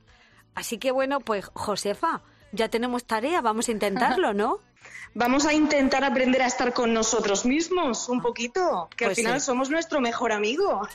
Así 0.56 0.78
que 0.78 0.92
bueno, 0.92 1.20
pues 1.22 1.50
Josefa, 1.54 2.22
ya 2.52 2.70
tenemos 2.70 3.06
tarea, 3.06 3.42
vamos 3.42 3.70
a 3.70 3.72
intentarlo, 3.72 4.34
¿no? 4.34 4.60
Vamos 5.14 5.46
a 5.46 5.54
intentar 5.54 6.04
aprender 6.04 6.42
a 6.42 6.48
estar 6.48 6.74
con 6.74 6.94
nosotros 6.94 7.46
mismos 7.46 8.08
un 8.10 8.22
poquito, 8.22 8.88
que 8.96 9.06
Pues 9.06 9.18
al 9.18 9.24
final 9.24 9.40
sí. 9.42 9.46
somos 9.46 9.70
nuestro 9.70 10.00
mejor 10.02 10.32
amigo. 10.32 10.88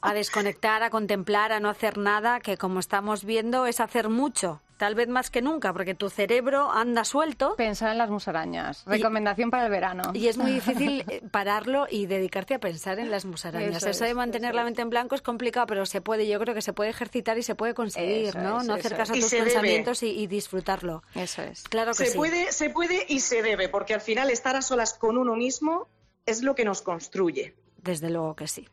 A 0.00 0.14
desconectar, 0.14 0.82
a 0.82 0.90
contemplar, 0.90 1.52
a 1.52 1.60
no 1.60 1.68
hacer 1.68 1.98
nada, 1.98 2.40
que 2.40 2.56
como 2.56 2.78
estamos 2.80 3.24
viendo 3.24 3.66
es 3.66 3.80
hacer 3.80 4.08
mucho, 4.08 4.60
tal 4.76 4.94
vez 4.94 5.08
más 5.08 5.30
que 5.30 5.42
nunca, 5.42 5.72
porque 5.72 5.94
tu 5.94 6.10
cerebro 6.10 6.70
anda 6.70 7.04
suelto 7.04 7.54
Pensar 7.56 7.92
en 7.92 7.98
las 7.98 8.10
musarañas. 8.10 8.82
Recomendación 8.86 9.50
para 9.50 9.64
el 9.66 9.70
verano. 9.70 10.02
y 10.14 10.28
es 10.28 10.36
muy 10.36 10.52
difícil 10.60 11.04
eh, 11.08 11.22
pararlo 11.30 11.86
y 11.90 12.06
dedicarte 12.06 12.54
a 12.54 12.58
pensar 12.60 12.98
en 12.98 13.10
las 13.10 13.24
musarañas. 13.24 13.76
Eso 13.76 13.90
Eso, 13.90 14.04
es, 14.04 14.08
de 14.10 14.14
mantener 14.14 14.50
eso 14.50 14.56
la 14.56 14.62
es. 14.62 14.64
mente 14.66 14.82
en 14.82 14.90
blanco 14.90 15.14
es 15.14 15.22
complicado, 15.22 15.66
pero 15.66 15.86
se 15.86 16.00
puede, 16.00 16.26
yo 16.26 16.38
creo 16.40 16.54
que 16.54 16.62
se 16.62 16.72
puede 16.72 16.90
ejercitar 16.90 17.38
y 17.38 17.42
se 17.42 17.54
puede 17.54 17.74
conseguir, 17.74 18.28
Eso 18.28 18.38
¿no? 18.40 18.60
es, 18.60 18.66
no 18.66 18.74
hacer 18.74 18.96
caso 18.96 19.12
a 19.12 19.16
tus 19.16 19.30
pensamientos 19.30 20.02
y, 20.02 20.10
y 20.10 20.26
disfrutarlo. 20.26 21.02
Eso 21.14 21.42
es. 21.42 21.62
Claro 21.64 21.92
que 21.92 22.04
Se 22.04 22.06
sí. 22.06 22.16
puede, 22.18 22.52
se 22.52 22.70
puede 22.70 23.04
y 23.08 23.20
se 23.20 23.42
debe, 23.42 23.68
porque 23.68 23.94
al 23.94 24.00
final 24.00 24.30
estar 24.30 24.56
a 24.56 24.62
solas 24.62 24.94
con 24.94 25.18
uno 25.18 25.34
mismo 25.36 25.88
es 26.26 26.42
lo 26.42 26.54
que 26.54 26.64
nos 26.64 26.82
construye. 26.82 27.54
Desde 27.76 28.08
luego 28.10 28.34
que 28.34 28.48
sí. 28.48 28.66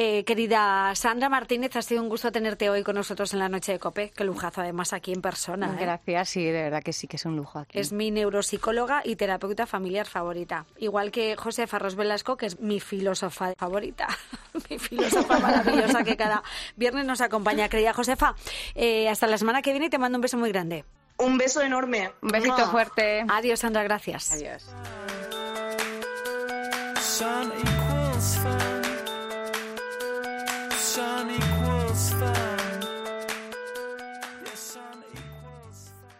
Eh, 0.00 0.22
querida 0.22 0.94
Sandra 0.94 1.28
Martínez, 1.28 1.74
ha 1.74 1.82
sido 1.82 2.00
un 2.00 2.08
gusto 2.08 2.30
tenerte 2.30 2.70
hoy 2.70 2.84
con 2.84 2.94
nosotros 2.94 3.32
en 3.32 3.40
la 3.40 3.48
noche 3.48 3.72
de 3.72 3.80
COPE. 3.80 4.12
Qué 4.14 4.22
lujazo, 4.22 4.60
además, 4.60 4.92
aquí 4.92 5.12
en 5.12 5.20
persona. 5.20 5.74
¿eh? 5.74 5.76
Gracias, 5.80 6.28
sí, 6.28 6.44
de 6.44 6.62
verdad 6.62 6.84
que 6.84 6.92
sí, 6.92 7.08
que 7.08 7.16
es 7.16 7.24
un 7.24 7.34
lujo 7.34 7.58
aquí. 7.58 7.76
Es 7.76 7.90
mi 7.90 8.12
neuropsicóloga 8.12 9.02
y 9.04 9.16
terapeuta 9.16 9.66
familiar 9.66 10.06
favorita. 10.06 10.66
Igual 10.76 11.10
que 11.10 11.34
José 11.34 11.66
Farros 11.66 11.96
Velasco, 11.96 12.36
que 12.36 12.46
es 12.46 12.60
mi 12.60 12.78
filósofa 12.78 13.54
favorita. 13.58 14.06
mi 14.70 14.78
filósofa 14.78 15.40
maravillosa 15.40 16.04
que 16.04 16.16
cada 16.16 16.44
viernes 16.76 17.04
nos 17.04 17.20
acompaña. 17.20 17.68
Creía 17.68 17.92
Josefa, 17.92 18.36
eh, 18.76 19.08
hasta 19.08 19.26
la 19.26 19.36
semana 19.36 19.62
que 19.62 19.72
viene 19.72 19.86
y 19.86 19.90
te 19.90 19.98
mando 19.98 20.18
un 20.18 20.22
beso 20.22 20.36
muy 20.38 20.52
grande. 20.52 20.84
Un 21.16 21.38
beso 21.38 21.60
enorme. 21.60 22.12
Un 22.22 22.28
besito 22.28 22.56
Mua. 22.56 22.70
fuerte. 22.70 23.24
Adiós, 23.28 23.58
Sandra, 23.58 23.82
gracias. 23.82 24.30
Adiós. 24.30 24.64
sun 30.98 31.30
equals 31.30 32.10
five. 32.14 32.57